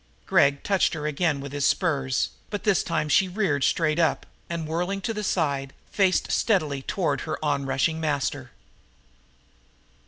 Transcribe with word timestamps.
Gregg 0.25 0.63
touched 0.63 0.95
her 0.95 1.05
again 1.05 1.39
with 1.41 1.51
the 1.51 1.61
spurs, 1.61 2.31
but 2.49 2.63
this 2.63 2.81
time 2.81 3.07
she 3.07 3.27
reared 3.27 3.63
straight 3.63 3.99
up 3.99 4.25
and, 4.49 4.67
whirling 4.67 4.99
to 4.99 5.13
the 5.13 5.23
side, 5.23 5.73
faced 5.91 6.31
steadily 6.31 6.81
toward 6.81 7.21
her 7.21 7.37
onrushing 7.45 7.99
master. 8.01 8.49